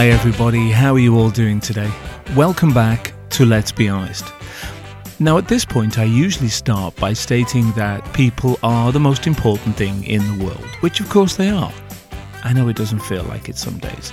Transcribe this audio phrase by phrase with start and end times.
[0.00, 0.70] Hi, everybody.
[0.70, 1.92] How are you all doing today?
[2.34, 4.24] Welcome back to Let's Be Honest.
[5.18, 9.76] Now, at this point, I usually start by stating that people are the most important
[9.76, 11.70] thing in the world, which of course they are.
[12.44, 14.10] I know it doesn't feel like it some days.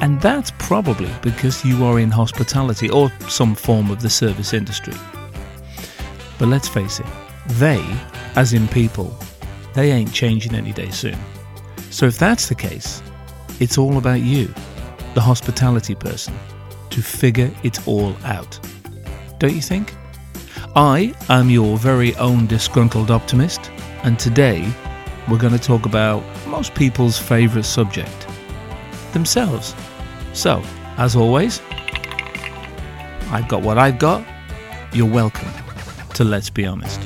[0.00, 4.94] And that's probably because you are in hospitality or some form of the service industry.
[6.40, 7.06] But let's face it,
[7.50, 7.80] they,
[8.34, 9.16] as in people,
[9.74, 11.18] they ain't changing any day soon.
[11.90, 13.00] So if that's the case,
[13.60, 14.52] it's all about you,
[15.14, 16.34] the hospitality person,
[16.90, 18.58] to figure it all out.
[19.38, 19.94] Don't you think?
[20.76, 23.70] I am your very own disgruntled optimist,
[24.04, 24.70] and today
[25.28, 28.26] we're going to talk about most people's favourite subject
[29.12, 29.74] themselves.
[30.32, 30.62] So,
[30.96, 31.60] as always,
[33.30, 34.24] I've got what I've got.
[34.92, 35.48] You're welcome
[36.14, 37.00] to Let's Be Honest.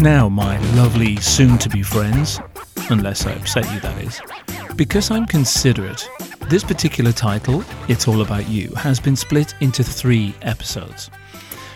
[0.00, 2.40] Now, my lovely soon to be friends,
[2.92, 4.20] unless I upset you, that is,
[4.76, 6.08] because I'm considerate,
[6.48, 11.10] this particular title, It's All About You, has been split into three episodes.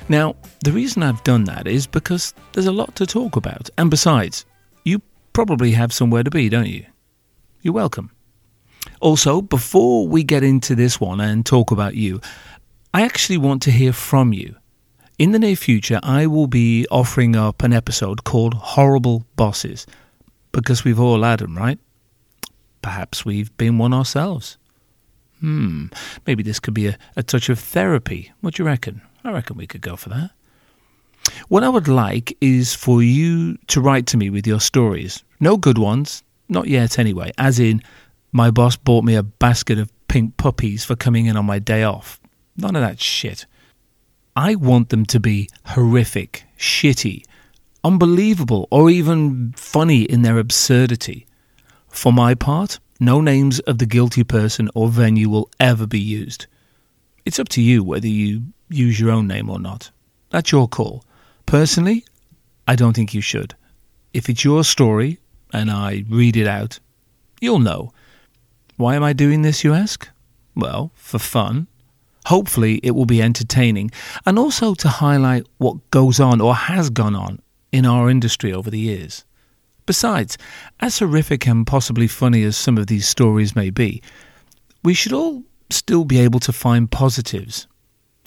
[0.09, 3.91] Now, the reason I've done that is because there's a lot to talk about, and
[3.91, 4.45] besides,
[4.85, 5.01] you
[5.33, 6.85] probably have somewhere to be, don't you?
[7.63, 8.11] You're welcome.
[9.01, 12.21] Also, before we get into this one and talk about you,
[12.93, 14.55] I actually want to hear from you.
[15.19, 19.87] In the near future, I will be offering up an episode called Horrible Bosses
[20.57, 21.79] because we've all had them, right?
[22.81, 24.57] Perhaps we've been one ourselves.
[25.41, 25.89] Hmm,
[26.27, 28.33] maybe this could be a, a touch of therapy.
[28.41, 29.03] What do you reckon?
[29.23, 30.31] I reckon we could go for that.
[31.49, 35.23] What I would like is for you to write to me with your stories.
[35.41, 37.83] No good ones, not yet anyway, as in,
[38.33, 41.83] my boss bought me a basket of pink puppies for coming in on my day
[41.83, 42.19] off.
[42.57, 43.45] None of that shit.
[44.35, 47.25] I want them to be horrific, shitty,
[47.87, 51.25] unbelievable, or even funny in their absurdity.
[51.89, 56.47] For my part, no names of the guilty person or venue will ever be used.
[57.25, 59.93] It's up to you whether you use your own name or not.
[60.31, 61.05] That's your call.
[61.47, 62.05] Personally,
[62.67, 63.55] I don't think you should.
[64.13, 65.21] If it's your story
[65.53, 66.81] and I read it out,
[67.41, 67.93] you'll know.
[68.77, 70.09] Why am I doing this, you ask?
[70.57, 71.69] Well, for fun.
[72.27, 73.93] Hopefully, it will be entertaining
[74.25, 77.41] and also to highlight what goes on or has gone on
[77.77, 79.25] in our industry over the years.
[79.85, 80.39] Besides,
[80.81, 84.03] as horrific and possibly funny as some of these stories may be,
[84.83, 87.67] we should all still be able to find positives.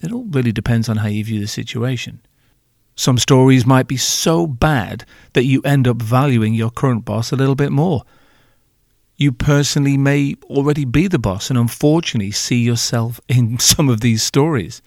[0.04, 2.22] It all really depends on how you view the situation.
[2.96, 7.36] Some stories might be so bad that you end up valuing your current boss a
[7.36, 8.04] little bit more.
[9.18, 14.22] You personally may already be the boss and unfortunately see yourself in some of these
[14.22, 14.82] stories.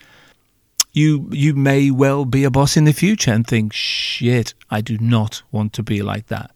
[0.93, 4.99] You you may well be a boss in the future and think, "Shit, I do
[4.99, 6.51] not want to be like that."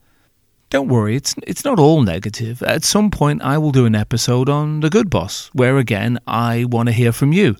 [0.68, 2.62] Don't worry, it's it's not all negative.
[2.62, 6.64] At some point I will do an episode on the good boss where again I
[6.64, 7.56] want to hear from you.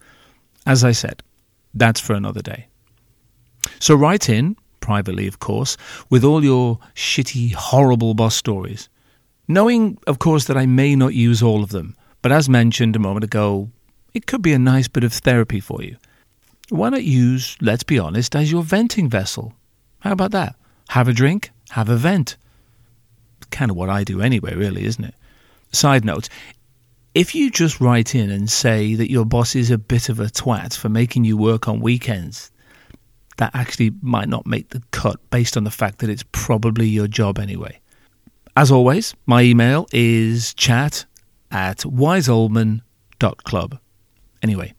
[0.66, 1.22] As I said,
[1.72, 2.66] that's for another day.
[3.78, 5.76] So write in privately, of course,
[6.10, 8.88] with all your shitty, horrible boss stories
[9.48, 11.96] knowing, of course, that I may not use all of them.
[12.22, 13.70] But as mentioned a moment ago,
[14.14, 15.96] it could be a nice bit of therapy for you.
[16.68, 19.54] Why not use, let's be honest, as your venting vessel?
[20.00, 20.56] How about that?
[20.88, 22.36] Have a drink, have a vent.
[23.50, 25.14] Kind of what I do anyway, really, isn't it?
[25.72, 26.28] Side note
[27.16, 30.26] if you just write in and say that your boss is a bit of a
[30.26, 32.50] twat for making you work on weekends,
[33.38, 37.06] that actually might not make the cut based on the fact that it's probably your
[37.06, 37.80] job anyway.
[38.54, 41.06] As always, my email is chat
[41.50, 43.78] at wiseoldman.club.
[44.42, 44.74] Anyway,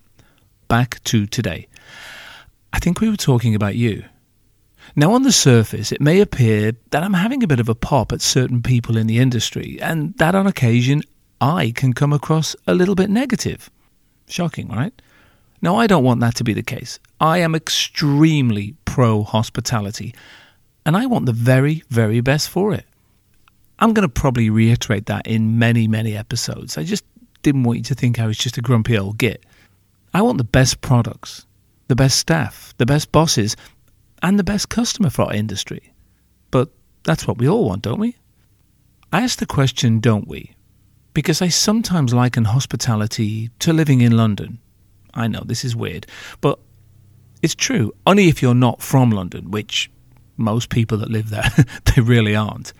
[0.67, 1.67] back to today.
[2.77, 4.03] I think we were talking about you.
[4.95, 8.11] Now, on the surface, it may appear that I'm having a bit of a pop
[8.11, 11.01] at certain people in the industry, and that on occasion
[11.41, 13.71] I can come across a little bit negative.
[14.27, 14.93] Shocking, right?
[15.59, 16.99] Now, I don't want that to be the case.
[17.19, 20.13] I am extremely pro hospitality,
[20.85, 22.85] and I want the very, very best for it.
[23.79, 26.77] I'm going to probably reiterate that in many, many episodes.
[26.77, 27.03] I just
[27.41, 29.43] didn't want you to think I was just a grumpy old git.
[30.13, 31.46] I want the best products,
[31.87, 33.55] the best staff, the best bosses,
[34.21, 35.93] and the best customer for our industry.
[36.51, 36.69] But
[37.03, 38.15] that's what we all want, don't we?
[39.11, 40.55] I ask the question, don't we?
[41.13, 44.59] Because I sometimes liken hospitality to living in London.
[45.13, 46.05] I know this is weird,
[46.41, 46.59] but
[47.41, 47.93] it's true.
[48.05, 49.89] Only if you're not from London, which
[50.35, 51.49] most people that live there,
[51.95, 52.73] they really aren't.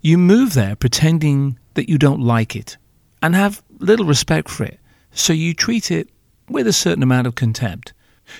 [0.00, 2.76] You move there pretending that you don't like it
[3.22, 4.78] and have little respect for it,
[5.12, 6.08] so you treat it
[6.48, 7.92] with a certain amount of contempt.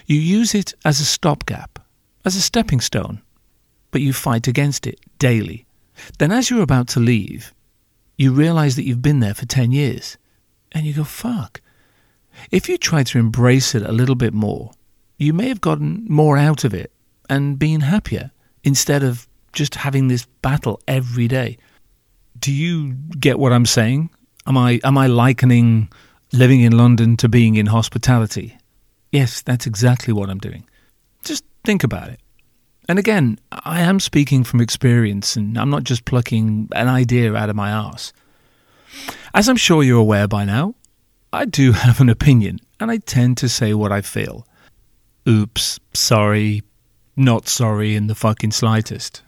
[0.07, 1.79] You use it as a stopgap,
[2.25, 3.23] as a stepping stone,
[3.91, 5.67] but you fight against it daily.
[6.19, 7.53] Then, as you're about to leave,
[8.17, 10.17] you realize that you've been there for 10 years.
[10.73, 11.61] And you go, fuck.
[12.51, 14.73] If you tried to embrace it a little bit more,
[15.19, 16.93] you may have gotten more out of it
[17.31, 18.33] and been happier
[18.65, 21.57] instead of just having this battle every day.
[22.39, 24.11] Do you get what I'm saying?
[24.47, 25.91] Am I am I likening
[26.33, 28.59] living in London to being in hospitality?
[29.15, 30.69] Yes, that's exactly what I'm doing.
[31.23, 32.19] Just think about it.
[32.89, 37.49] And again, I am speaking from experience and I'm not just plucking an idea out
[37.49, 38.13] of my arse.
[39.33, 40.75] As I'm sure you're aware by now,
[41.33, 44.49] I do have an opinion and I tend to say what I feel.
[45.29, 46.65] Oops, sorry,
[47.15, 49.23] not sorry in the fucking slightest.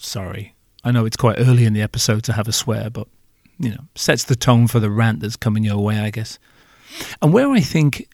[0.00, 0.56] Sorry.
[0.82, 3.06] I know it's quite early in the episode to have a swear, but,
[3.60, 6.40] you know, sets the tone for the rant that's coming your way, I guess.
[7.22, 8.08] And where I think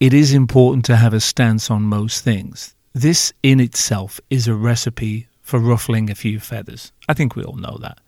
[0.00, 4.54] it is important to have a stance on most things, this in itself is a
[4.54, 6.92] recipe for ruffling a few feathers.
[7.08, 7.98] I think we all know that.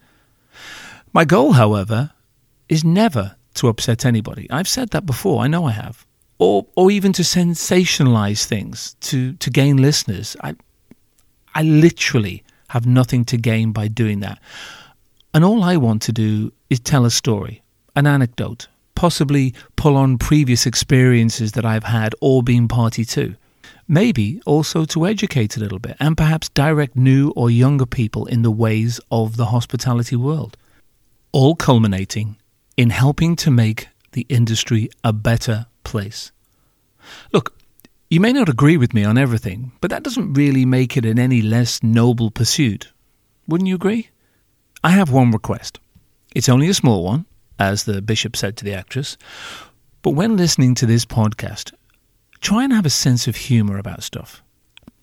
[1.13, 2.13] My goal, however,
[2.69, 4.51] is never to upset anybody.
[4.51, 6.07] I've said that before, I know I have.
[6.39, 10.37] Or or even to sensationalize things to, to gain listeners.
[10.43, 10.57] I
[11.55, 14.39] I literally have nothing to gain by doing that.
[15.35, 17.63] And all I want to do is tell a story,
[17.95, 18.69] an anecdote,
[19.03, 23.35] possibly pull on previous experiences that I've had or been party to.
[23.89, 28.43] Maybe also to educate a little bit and perhaps direct new or younger people in
[28.43, 30.57] the ways of the hospitality world.
[31.33, 32.37] All culminating
[32.77, 36.31] in helping to make the industry a better place.
[37.33, 37.59] Look,
[38.09, 41.19] you may not agree with me on everything, but that doesn't really make it an
[41.19, 42.93] any less noble pursuit.
[43.49, 44.11] Wouldn't you agree?
[44.85, 45.81] I have one request.
[46.37, 47.27] It's only a small one,
[47.63, 49.17] as the bishop said to the actress,
[50.03, 51.73] but when listening to this podcast,
[52.41, 54.43] try and have a sense of humour about stuff.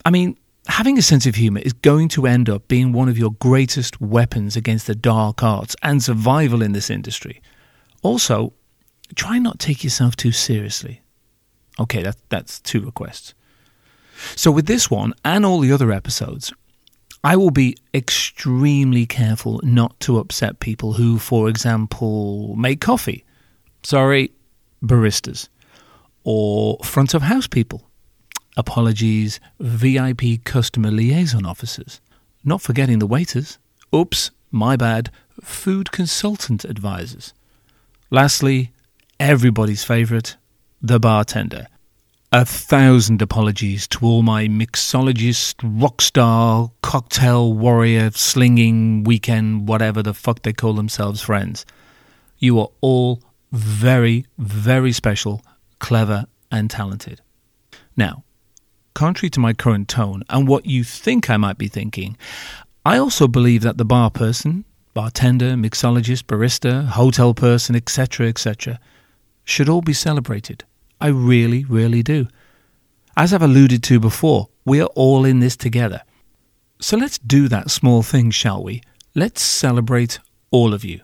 [0.05, 3.17] I mean, having a sense of humour is going to end up being one of
[3.17, 7.41] your greatest weapons against the dark arts and survival in this industry.
[8.03, 8.53] Also,
[9.15, 11.01] try not take yourself too seriously.
[11.79, 13.33] Okay, that, that's two requests.
[14.35, 16.51] So, with this one and all the other episodes,
[17.23, 23.25] I will be extremely careful not to upset people who, for example, make coffee.
[23.83, 24.31] Sorry,
[24.81, 25.49] baristas
[26.23, 27.83] or front of house people.
[28.55, 32.01] Apologies, VIP customer liaison officers.
[32.43, 33.57] Not forgetting the waiters.
[33.93, 35.11] Oops, my bad,
[35.41, 37.33] food consultant advisors.
[38.09, 38.71] Lastly,
[39.19, 40.35] everybody's favourite,
[40.81, 41.67] the bartender.
[42.31, 50.43] A thousand apologies to all my mixologist, rockstar, cocktail warrior, slinging, weekend, whatever the fuck
[50.43, 51.65] they call themselves friends.
[52.37, 55.41] You are all very, very special
[55.79, 57.21] clever, and talented.
[57.95, 58.23] Now,
[58.93, 62.17] contrary to my current tone and what you think I might be thinking,
[62.85, 68.79] I also believe that the bar person, bartender, mixologist, barista, hotel person, etc., etc.,
[69.43, 70.63] should all be celebrated.
[71.01, 72.27] I really, really do.
[73.15, 76.01] As I've alluded to before, we are all in this together.
[76.79, 78.81] So let's do that small thing, shall we?
[79.15, 80.19] Let's celebrate
[80.51, 81.01] all of you.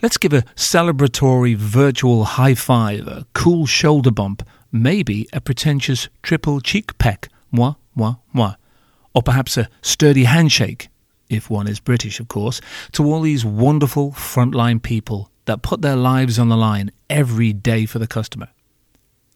[0.00, 6.60] Let's give a celebratory virtual high five, a cool shoulder bump, maybe a pretentious triple
[6.60, 8.54] cheek peck, moi, moi, moi,
[9.14, 10.88] or perhaps a sturdy handshake,
[11.28, 12.60] if one is British, of course,
[12.92, 17.86] to all these wonderful frontline people that put their lives on the line every day
[17.86, 18.48] for the customer.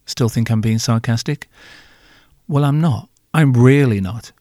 [0.06, 1.48] Still think I'm being sarcastic?
[2.48, 3.08] Well, I'm not.
[3.34, 4.32] I'm really not.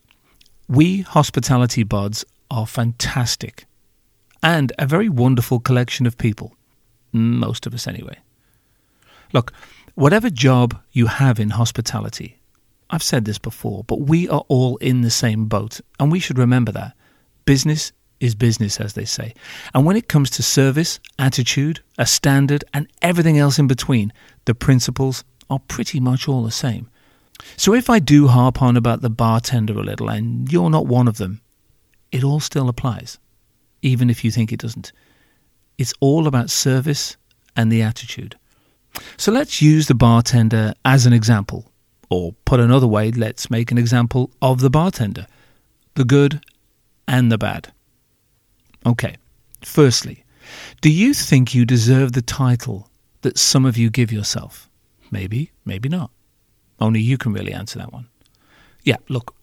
[0.68, 3.66] We hospitality buds are fantastic
[4.46, 6.56] and a very wonderful collection of people.
[7.12, 8.18] Most of us, anyway.
[9.34, 9.52] Look,
[9.96, 12.38] whatever job you have in hospitality,
[12.92, 16.38] I've said this before, but we are all in the same boat, and we should
[16.38, 16.94] remember that.
[17.46, 19.34] Business is business, as they say.
[19.74, 24.14] And when it comes to service, attitude, a standard, and everything else in between,
[24.46, 26.90] the principles are pretty much all the same.
[27.58, 31.08] So if I do harp on about the bartender a little, and you're not one
[31.08, 31.42] of them,
[32.12, 33.20] it all still applies
[33.86, 34.92] even if you think it doesn't.
[35.78, 37.18] It's all about service
[37.56, 38.36] and the attitude.
[39.18, 41.72] So let's use the bartender as an example.
[42.10, 45.28] Or put another way, let's make an example of the bartender
[45.96, 46.44] the good
[47.08, 47.72] and the bad.
[48.86, 49.16] Okay,
[49.64, 50.26] firstly,
[50.82, 52.90] do you think you deserve the title
[53.22, 54.70] that some of you give yourself?
[55.16, 56.12] Maybe, maybe not.
[56.78, 58.10] Only you can really answer that one.
[58.84, 59.34] Yeah, look,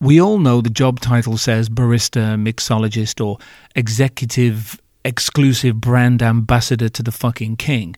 [0.00, 3.38] we all know the job title says barista, mixologist, or
[3.76, 7.94] executive, exclusive brand ambassador to the fucking king.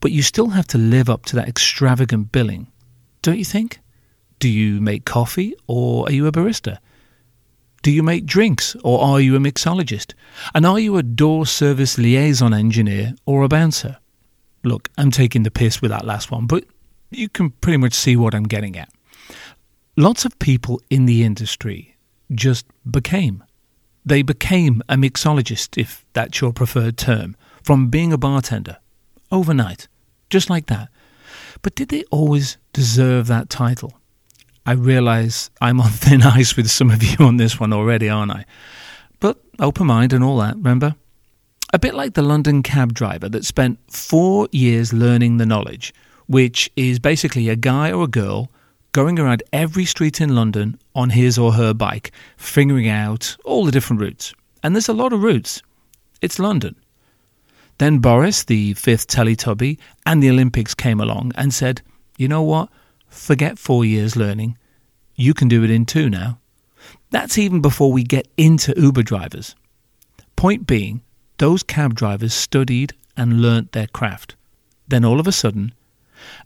[0.00, 2.66] But you still have to live up to that extravagant billing,
[3.22, 3.80] don't you think?
[4.40, 6.76] Do you make coffee or are you a barista?
[7.82, 10.12] Do you make drinks or are you a mixologist?
[10.54, 13.96] And are you a door service liaison engineer or a bouncer?
[14.62, 16.64] Look, I'm taking the piss with that last one, but
[17.10, 18.90] you can pretty much see what I'm getting at.
[19.96, 21.96] Lots of people in the industry
[22.32, 23.44] just became.
[24.04, 28.78] They became a mixologist, if that's your preferred term, from being a bartender
[29.30, 29.88] overnight,
[30.30, 30.88] just like that.
[31.62, 34.00] But did they always deserve that title?
[34.64, 38.32] I realise I'm on thin ice with some of you on this one already, aren't
[38.32, 38.44] I?
[39.18, 40.94] But open mind and all that, remember?
[41.72, 45.94] A bit like the London cab driver that spent four years learning the knowledge,
[46.26, 48.50] which is basically a guy or a girl
[48.92, 53.70] going around every street in London on his or her bike, figuring out all the
[53.70, 54.34] different routes.
[54.64, 55.62] And there's a lot of routes.
[56.20, 56.74] It's London.
[57.78, 61.82] Then Boris, the fifth Teletubby, and the Olympics came along and said,
[62.18, 62.68] you know what?
[63.08, 64.58] Forget four years learning.
[65.14, 66.38] You can do it in two now.
[67.10, 69.54] That's even before we get into Uber drivers.
[70.36, 71.02] Point being,
[71.40, 74.36] those cab drivers studied and learnt their craft.
[74.88, 75.72] Then all of a sudden,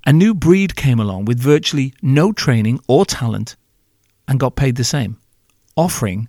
[0.06, 3.56] a new breed came along with virtually no training or talent
[4.28, 5.18] and got paid the same,
[5.74, 6.28] offering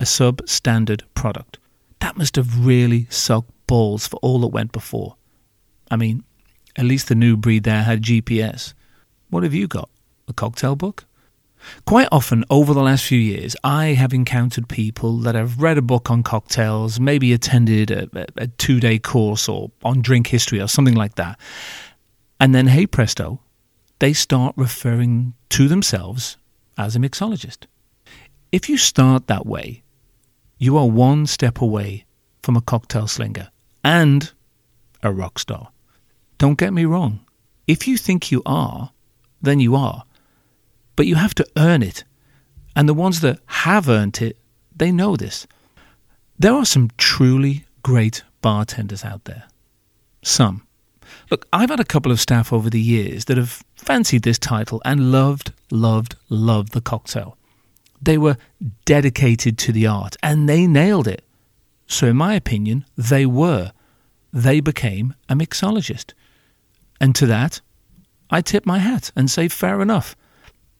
[0.00, 1.58] a substandard product.
[2.00, 5.14] That must have really sucked balls for all that went before.
[5.88, 6.24] I mean,
[6.74, 8.74] at least the new breed there had GPS.
[9.30, 9.88] What have you got?
[10.26, 11.04] A cocktail book?
[11.86, 15.82] Quite often over the last few years, I have encountered people that have read a
[15.82, 20.68] book on cocktails, maybe attended a, a two day course or on drink history or
[20.68, 21.38] something like that.
[22.40, 23.40] And then, hey presto,
[23.98, 26.36] they start referring to themselves
[26.76, 27.66] as a mixologist.
[28.52, 29.82] If you start that way,
[30.58, 32.06] you are one step away
[32.42, 33.50] from a cocktail slinger
[33.82, 34.32] and
[35.02, 35.70] a rock star.
[36.38, 37.20] Don't get me wrong.
[37.66, 38.92] If you think you are,
[39.42, 40.04] then you are.
[40.96, 42.04] But you have to earn it.
[42.74, 44.36] And the ones that have earned it,
[44.74, 45.46] they know this.
[46.38, 49.44] There are some truly great bartenders out there.
[50.22, 50.66] Some.
[51.30, 54.82] Look, I've had a couple of staff over the years that have fancied this title
[54.84, 57.36] and loved, loved, loved the cocktail.
[58.00, 58.36] They were
[58.84, 61.24] dedicated to the art and they nailed it.
[61.86, 63.72] So, in my opinion, they were.
[64.32, 66.12] They became a mixologist.
[67.00, 67.60] And to that,
[68.30, 70.16] I tip my hat and say fair enough.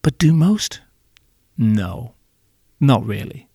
[0.01, 0.81] But do most?
[1.57, 2.13] No,
[2.79, 3.47] not really.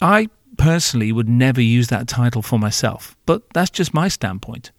[0.00, 4.70] I personally would never use that title for myself, but that's just my standpoint.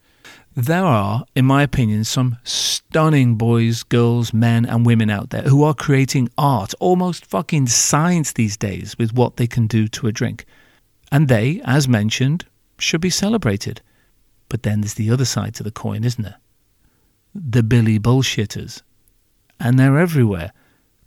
[0.56, 5.64] There are, in my opinion, some stunning boys, girls, men, and women out there who
[5.64, 10.12] are creating art, almost fucking science these days, with what they can do to a
[10.12, 10.46] drink.
[11.12, 12.46] And they, as mentioned,
[12.78, 13.82] should be celebrated.
[14.50, 16.40] But then there's the other side to the coin, isn't there?
[17.34, 18.82] the Billy bullshitters.
[19.60, 20.52] And they're everywhere,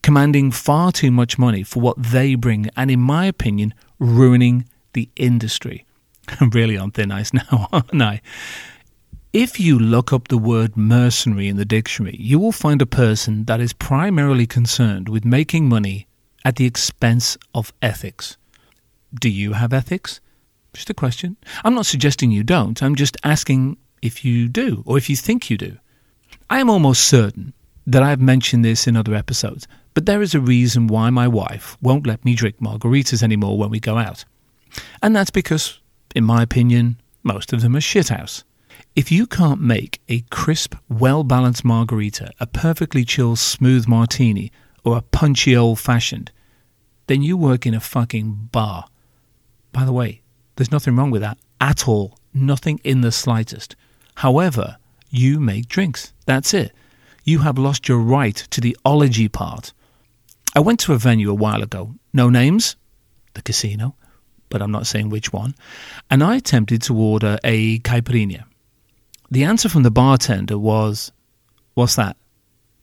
[0.03, 5.09] commanding far too much money for what they bring, and in my opinion, ruining the
[5.17, 5.87] industry.
[6.41, 8.21] I'm really on thin ice now, aren't I?
[9.33, 13.45] If you look up the word mercenary in the dictionary, you will find a person
[13.45, 16.07] that is primarily concerned with making money
[16.45, 18.37] at the expense of ethics.
[19.15, 20.21] Do you have ethics?
[20.75, 21.37] Just a question.
[21.65, 25.49] I'm not suggesting you don't, I'm just asking if you do, or if you think
[25.49, 25.79] you do.
[26.51, 27.55] I am almost certain
[27.87, 31.77] that I've mentioned this in other episodes, but there is a reason why my wife
[31.83, 34.25] won't let me drink margaritas anymore when we go out.
[35.03, 35.81] And that's because,
[36.15, 38.45] in my opinion, most of them are shithouse.
[38.95, 44.53] If you can't make a crisp, well balanced margarita, a perfectly chilled, smooth martini,
[44.85, 46.31] or a punchy old fashioned,
[47.07, 48.87] then you work in a fucking bar.
[49.73, 50.23] By the way,
[50.57, 52.19] there's nothing wrong with that at all.
[52.35, 53.77] Nothing in the slightest.
[54.17, 54.77] However,
[55.11, 56.13] you make drinks.
[56.27, 56.73] That's it.
[57.25, 59.73] You have lost your right to the ology part.
[60.55, 61.95] I went to a venue a while ago.
[62.13, 62.77] No names?
[63.35, 63.95] The casino.
[64.49, 65.55] But I'm not saying which one.
[66.11, 68.45] And I attempted to order a caipirinha.
[69.31, 71.13] The answer from the bartender was,
[71.75, 72.17] What's that?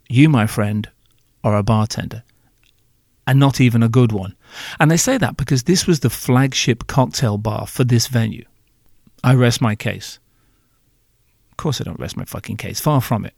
[0.08, 0.90] You, my friend,
[1.44, 2.24] are a bartender.
[3.28, 4.36] And not even a good one.
[4.80, 8.46] And I say that because this was the flagship cocktail bar for this venue.
[9.24, 10.18] I rest my case
[11.52, 12.80] Of course I don't rest my fucking case.
[12.80, 13.34] Far from it.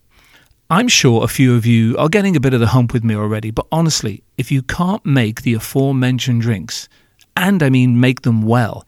[0.71, 3.13] I'm sure a few of you are getting a bit of the hump with me
[3.13, 6.87] already, but honestly, if you can't make the aforementioned drinks,
[7.35, 8.87] and I mean make them well,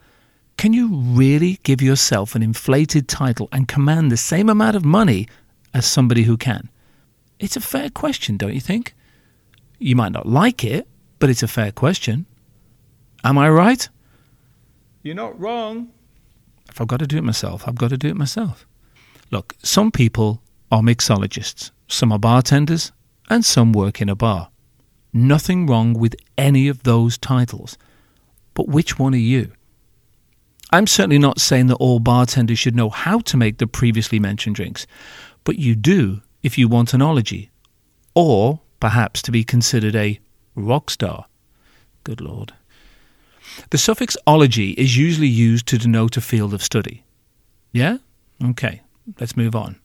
[0.55, 5.27] can you really give yourself an inflated title and command the same amount of money
[5.73, 6.69] as somebody who can?
[7.37, 8.95] It's a fair question, don't you think?
[9.77, 10.87] You might not like it,
[11.19, 12.25] but it's a fair question.
[13.25, 13.89] Am I right?
[15.01, 15.89] You're not wrong.
[16.69, 18.65] If I've got to do it myself, I've got to do it myself.
[19.31, 20.42] Look, some people
[20.74, 22.92] are mixologists, some are bartenders,
[23.30, 24.50] and some work in a bar.
[25.13, 27.77] Nothing wrong with any of those titles.
[28.56, 29.51] but which one are you?
[30.72, 34.56] I'm certainly not saying that all bartenders should know how to make the previously mentioned
[34.56, 34.88] drinks,
[35.44, 37.51] but you do if you want an ology,
[38.15, 40.20] or perhaps to be considered a
[40.56, 41.25] rock star.
[42.03, 42.53] Good Lord.
[43.70, 47.03] The suffix ology is usually used to denote a field of study.
[47.72, 47.98] Yeah?
[48.44, 48.82] Okay,
[49.20, 49.82] let's move on.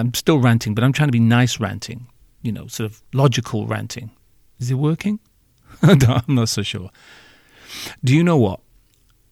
[0.00, 2.06] I'm still ranting, but I'm trying to be nice ranting,
[2.42, 4.10] you know, sort of logical ranting.
[4.58, 5.20] Is it working?
[5.82, 6.90] I'm not so sure.
[8.02, 8.60] Do you know what?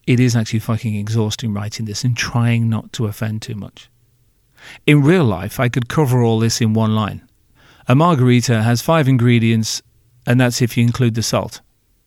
[0.07, 3.91] It is actually fucking exhausting writing this and trying not to offend too much.
[4.87, 7.27] In real life, I could cover all this in one line.
[7.87, 9.83] A margarita has five ingredients,
[10.27, 11.61] and that's if you include the salt.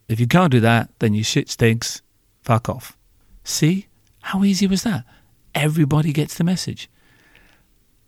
[0.08, 2.02] If you can't do that, then your shit stinks.
[2.44, 2.98] Fuck off.
[3.44, 3.88] See?
[4.22, 5.06] How easy was that?
[5.56, 6.90] Everybody gets the message.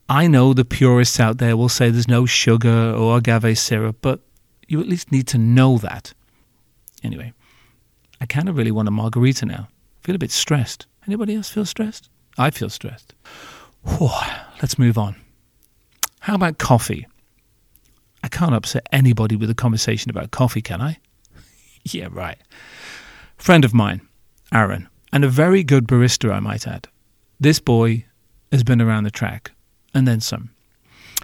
[0.10, 4.19] I know the purists out there will say there's no sugar or agave syrup, but
[4.67, 6.13] you at least need to know that.
[7.03, 7.33] Anyway,
[8.19, 9.67] I kind of really want a margarita now.
[9.69, 10.88] I feel a bit stressed.
[11.07, 12.10] Anybody else feel stressed?
[12.38, 13.13] I feel stressed.
[13.86, 14.10] Whew,
[14.62, 15.15] let's move on.
[16.22, 17.07] How about coffee?
[18.24, 21.00] I can't upset anybody with a conversation about coffee, can I?
[21.83, 22.38] yeah, right.
[23.38, 24.01] Friend of mine,
[24.53, 26.88] Aaron, and a very good barista, I might add.
[27.39, 28.05] This boy
[28.51, 29.51] has been around the track,
[29.93, 30.50] and then some.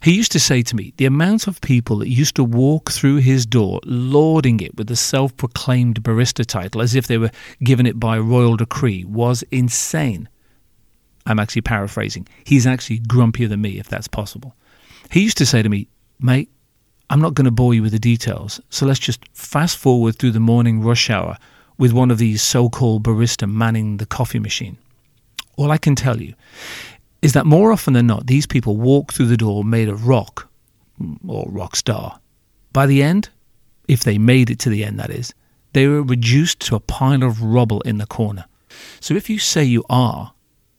[0.01, 3.17] He used to say to me, the amount of people that used to walk through
[3.17, 7.31] his door lauding it with the self proclaimed barista title as if they were
[7.63, 10.29] given it by royal decree was insane.
[11.25, 12.27] I'm actually paraphrasing.
[12.45, 14.55] He's actually grumpier than me, if that's possible.
[15.11, 15.87] He used to say to me,
[16.19, 16.49] Mate,
[17.09, 20.31] I'm not going to bore you with the details, so let's just fast forward through
[20.31, 21.37] the morning rush hour
[21.77, 24.77] with one of these so called barista manning the coffee machine.
[25.57, 26.35] All I can tell you
[27.21, 30.49] is that more often than not, these people walk through the door made of rock
[31.27, 32.19] or rock star.
[32.71, 33.29] By the end,
[33.87, 35.33] if they made it to the end, that is,
[35.73, 38.45] they were reduced to a pile of rubble in the corner.
[38.99, 40.33] So if you say you are,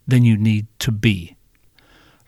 [0.06, 1.36] then you need to be.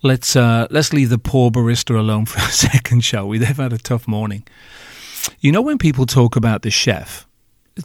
[0.02, 3.38] Let's uh, let's leave the poor barista alone for a second, shall we?
[3.38, 4.44] They've had a tough morning.
[5.40, 7.28] You know when people talk about the chef,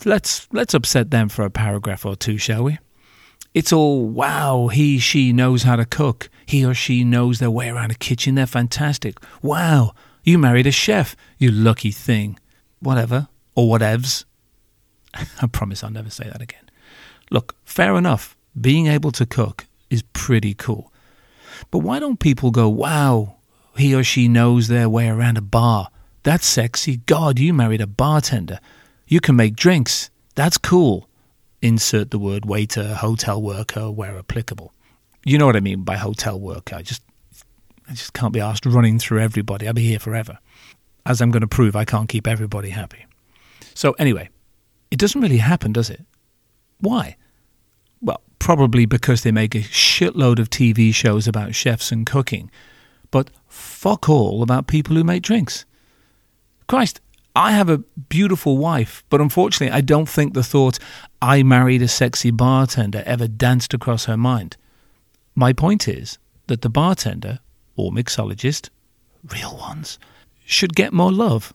[0.05, 2.79] let's let's upset them for a paragraph or two, shall we?
[3.57, 6.29] It's all wow, he, she knows how to cook.
[6.45, 8.35] He or she knows their way around a kitchen.
[8.35, 9.17] They're fantastic.
[9.41, 12.37] Wow, you married a chef, you lucky thing.
[12.81, 14.25] Whatever, or whatevs.
[15.41, 16.69] I promise I'll never say that again.
[17.31, 18.37] Look, fair enough.
[18.61, 20.93] Being able to cook is pretty cool.
[21.71, 23.37] But why don't people go, wow,
[23.75, 25.89] he or she knows their way around a bar?
[26.21, 26.97] That's sexy.
[27.07, 28.59] God, you married a bartender.
[29.07, 30.11] You can make drinks.
[30.35, 31.09] That's cool
[31.61, 34.73] insert the word waiter, hotel worker where applicable.
[35.25, 36.75] You know what I mean by hotel worker.
[36.75, 37.01] I just
[37.89, 39.67] I just can't be asked running through everybody.
[39.67, 40.39] I'll be here forever.
[41.05, 43.05] As I'm going to prove, I can't keep everybody happy.
[43.73, 44.29] So anyway,
[44.91, 46.03] it doesn't really happen, does it?
[46.79, 47.15] Why?
[48.01, 52.51] Well, probably because they make a shitload of TV shows about chefs and cooking,
[53.09, 55.65] but fuck all about people who make drinks.
[56.67, 56.99] Christ,
[57.37, 60.79] I have a beautiful wife, but unfortunately, I don't think the thought,
[61.21, 64.57] I married a sexy bartender, ever danced across her mind.
[65.35, 67.37] My point is that the bartender,
[67.75, 68.69] or mixologist,
[69.31, 69.99] real ones,
[70.45, 71.53] should get more love.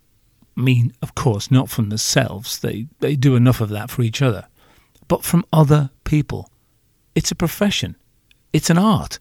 [0.57, 4.23] I mean, of course, not from themselves, they, they do enough of that for each
[4.23, 4.47] other,
[5.09, 6.49] but from other people.
[7.17, 7.97] It's a profession,
[8.53, 9.19] it's an art,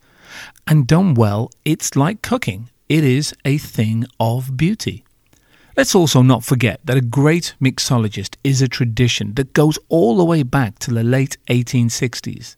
[0.67, 2.69] and done well, it's like cooking.
[2.87, 5.05] It is a thing of beauty.
[5.77, 10.25] Let's also not forget that a great mixologist is a tradition that goes all the
[10.25, 12.57] way back to the late 1860s.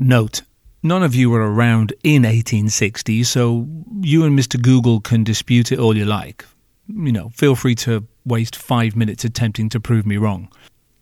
[0.00, 0.42] Note,
[0.82, 3.68] none of you were around in 1860, so
[4.00, 4.60] you and Mr.
[4.60, 6.44] Google can dispute it all you like.
[6.88, 10.48] You know, feel free to waste five minutes attempting to prove me wrong.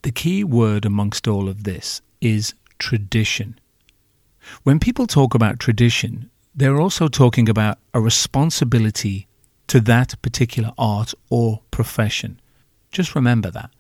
[0.03, 3.59] The key word amongst all of this is tradition.
[4.65, 9.28] When people talk about tradition, they're also talking about a responsibility
[9.69, 12.41] to that particular art or profession.
[12.91, 13.71] Just remember that.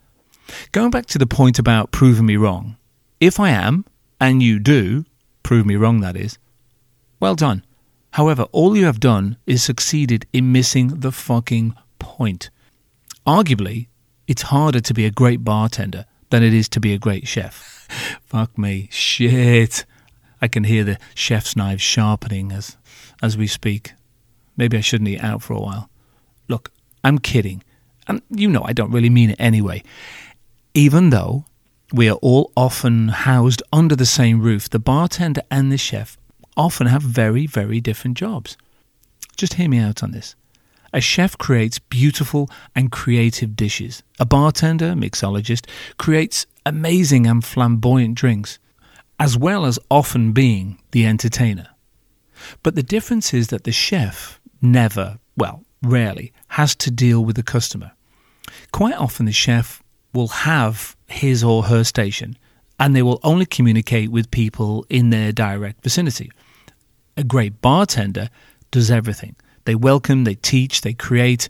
[0.73, 2.77] Going back to the point about proving me wrong,
[3.21, 3.85] if I am,
[4.21, 5.05] and you do,
[5.43, 6.39] prove me wrong, that is,
[7.21, 7.65] well done.
[8.13, 12.51] However, all you have done is succeeded in missing the fucking point.
[13.27, 13.89] Arguably,
[14.27, 17.87] it's harder to be a great bartender than it is to be a great chef.
[18.27, 18.89] Fuck me.
[18.91, 19.85] Shit.
[20.41, 22.77] I can hear the chef's knives sharpening as
[23.21, 23.93] as we speak.
[24.59, 25.89] Maybe I shouldn't eat out for a while.
[26.49, 26.71] Look,
[27.03, 27.63] I'm kidding.
[28.07, 29.83] And you know I don't really mean it anyway.
[30.75, 31.47] Even though
[31.93, 36.19] we are all often housed under the same roof, the bartender and the chef
[36.57, 38.59] often have very, very different jobs.
[39.37, 40.35] Just hear me out on this.
[40.93, 44.03] A chef creates beautiful and creative dishes.
[44.19, 45.67] A bartender, mixologist,
[45.99, 48.59] creates amazing and flamboyant drinks,
[49.21, 51.69] as well as often being the entertainer.
[52.63, 57.43] But the difference is that the chef never, well, rarely, has to deal with the
[57.43, 57.93] customer.
[58.73, 62.37] Quite often, the chef will have his or her station
[62.79, 66.31] and they will only communicate with people in their direct vicinity.
[67.17, 68.29] A great bartender
[68.71, 69.35] does everything.
[69.65, 71.49] They welcome, they teach, they create,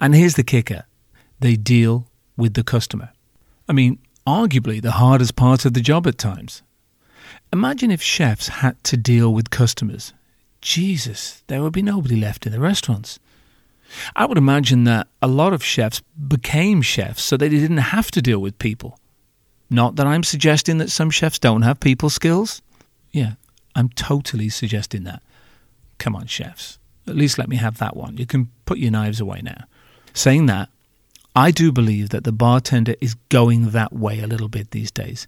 [0.00, 0.84] and here's the kicker
[1.40, 3.10] they deal with the customer.
[3.68, 6.62] I mean, arguably the hardest part of the job at times.
[7.52, 10.12] Imagine if chefs had to deal with customers.
[10.60, 13.18] Jesus, there would be nobody left in the restaurants.
[14.14, 18.22] I would imagine that a lot of chefs became chefs so they didn't have to
[18.22, 18.98] deal with people.
[19.68, 22.62] Not that I'm suggesting that some chefs don't have people skills.
[23.12, 23.34] Yeah,
[23.74, 25.22] I'm totally suggesting that.
[25.98, 26.78] Come on, chefs.
[27.06, 28.16] At least let me have that one.
[28.16, 29.64] You can put your knives away now.
[30.12, 30.68] Saying that,
[31.34, 35.26] I do believe that the bartender is going that way a little bit these days.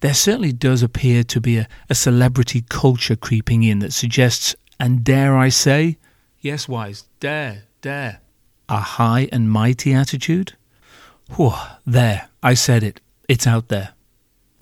[0.00, 5.04] There certainly does appear to be a, a celebrity culture creeping in that suggests, and
[5.04, 5.98] dare I say,
[6.40, 8.20] yes, Wise, dare, dare,
[8.68, 10.54] a high and mighty attitude?
[11.36, 11.52] Whew,
[11.84, 13.00] there, I said it.
[13.28, 13.94] It's out there.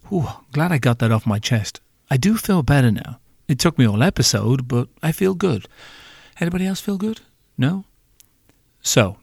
[0.09, 1.81] Whew, glad I got that off my chest.
[2.11, 3.21] I do feel better now.
[3.49, 5.67] It took me all episode, but I feel good.
[6.41, 7.21] Anybody else feel good?
[7.59, 7.85] No?
[8.81, 9.19] So,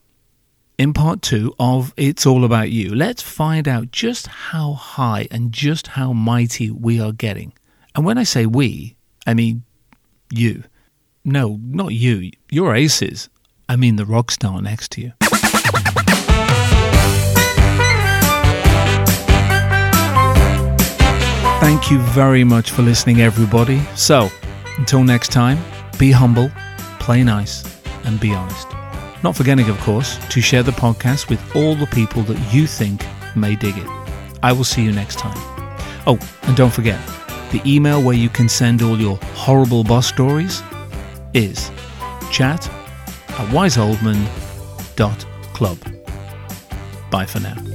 [0.78, 5.52] in part two of It's All About You, let's find out just how high and
[5.52, 7.54] just how mighty we are getting.
[7.96, 9.64] And when I say we, I mean
[10.32, 10.64] you.
[11.24, 12.32] No, not you.
[12.50, 13.30] You're aces.
[13.70, 15.14] I mean the rock star next to you.
[21.60, 23.80] Thank you very much for listening, everybody.
[23.96, 24.30] So,
[24.78, 25.60] until next time,
[26.00, 26.50] be humble,
[27.00, 27.64] play nice,
[28.04, 28.68] and be honest.
[29.24, 33.06] Not forgetting, of course, to share the podcast with all the people that you think
[33.36, 33.88] may dig it.
[34.42, 35.38] I will see you next time.
[36.08, 37.00] Oh, and don't forget,
[37.52, 40.64] the email where you can send all your horrible boss stories
[41.34, 41.72] is
[42.32, 45.78] chat at wiseoldman.club.
[47.10, 47.71] Bye for now.